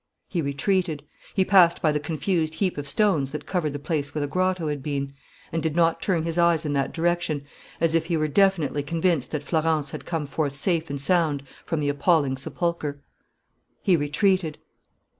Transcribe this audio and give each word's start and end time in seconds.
He 0.27 0.41
retreated. 0.41 1.03
He 1.35 1.45
passed 1.45 1.79
by 1.79 1.91
the 1.91 1.99
confused 1.99 2.55
heap 2.55 2.79
of 2.79 2.87
stones 2.87 3.29
that 3.29 3.45
covered 3.45 3.73
the 3.73 3.77
place 3.77 4.15
where 4.15 4.19
the 4.19 4.25
grotto 4.27 4.67
had 4.67 4.81
been, 4.81 5.13
and 5.51 5.61
did 5.61 5.75
not 5.75 6.01
turn 6.01 6.23
his 6.23 6.39
eyes 6.39 6.65
in 6.65 6.73
that 6.73 6.91
direction, 6.91 7.45
as 7.79 7.93
if 7.93 8.07
he 8.07 8.17
were 8.17 8.27
definitely 8.27 8.81
convinced 8.81 9.29
that 9.29 9.43
Florence 9.43 9.91
had 9.91 10.07
come 10.07 10.25
forth 10.25 10.55
safe 10.55 10.89
and 10.89 10.99
sound 10.99 11.43
from 11.67 11.81
the 11.81 11.89
appalling 11.89 12.35
sepulchre. 12.35 12.99
He 13.83 13.95
retreated. 13.95 14.57